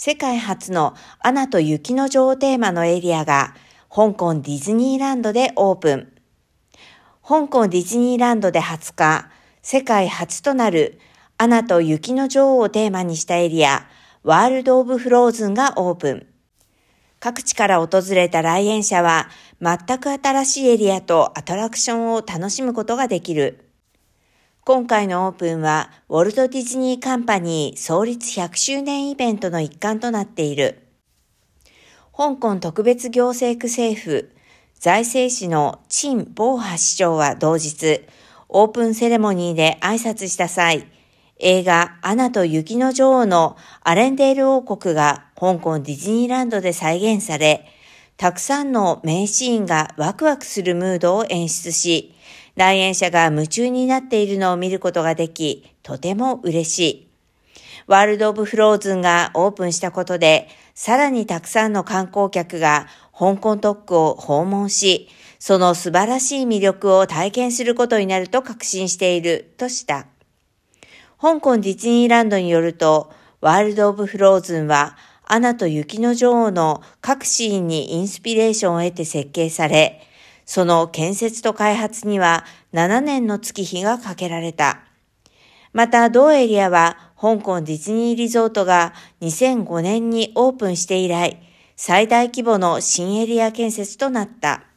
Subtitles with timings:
[0.00, 3.56] 世界初のアナと雪の女王テーマのエリアが
[3.90, 6.12] 香港ディズニーランドでオープン。
[7.26, 9.28] 香港ディズニーランドで20日、
[9.60, 11.00] 世界初となる
[11.36, 13.88] アナと雪の女王をテーマにしたエリア、
[14.22, 16.26] ワールド・オブ・フローズンがオープン。
[17.18, 19.28] 各地から訪れた来園者は
[19.60, 23.67] 全く新しいエリアとアトラクションを楽しむことができる。
[24.68, 30.80] 今回のオープンは、ウォルト・ディズニー・カンパニー創立100周年イベントの一環となっている。
[32.14, 34.30] 香港特別行政区政府、
[34.78, 38.02] 財政士の陳某波市長は同日、
[38.50, 40.86] オープンセレモニーで挨拶した際、
[41.38, 47.64] 映画アナと雪の女王のアレンデール王国が香港ディズニーランドで再現され、
[48.18, 52.16] たくさんの名シーンがワクワクするムードを演出し、
[52.56, 57.08] 来園者が夢中になっているのを見ることができ、とても嬉しい。
[57.86, 65.08] ワールド・オブ・フローズンがオープンしたことで、さらにたくさんの観光客が香港特区を訪問し、
[65.38, 70.08] その素晴らしい魅力を体験することになると確信しているとした。
[71.20, 74.96] 香港ディズニーランドによると、ワールド・オブ・フローズンは、
[75.30, 80.00] アナと雪の女王の各シーンにインスピレーションを得て設計され、
[80.46, 84.80] その建設と開発には7年の月日がかけられた。
[85.74, 91.42] また、同エリアは香港ディズニーリゾートが2005年にオープンして以来、
[91.76, 94.67] 最大規模の新エリア建設となった。